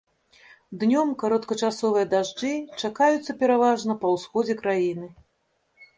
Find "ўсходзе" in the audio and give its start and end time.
4.19-4.55